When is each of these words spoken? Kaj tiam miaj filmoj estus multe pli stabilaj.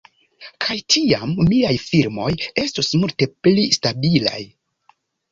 Kaj 0.65 0.75
tiam 0.93 1.33
miaj 1.49 1.73
filmoj 1.83 2.29
estus 2.61 2.89
multe 3.01 3.27
pli 3.49 3.67
stabilaj. 3.77 4.41